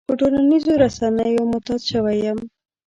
[0.07, 2.39] په ټولنيزو رسنيو معتاد شوی يم.